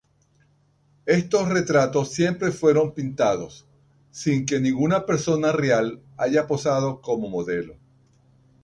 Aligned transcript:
Estos 1.05 1.47
retratos 1.49 2.09
siempre 2.11 2.51
fueron 2.51 2.95
pintados, 2.95 3.67
sin 4.09 4.47
que 4.47 4.59
ninguna 4.59 5.05
persona 5.05 5.51
real 5.51 6.01
haya 6.17 6.47
posado 6.47 7.01
como 7.01 7.29
modelo. 7.29 7.75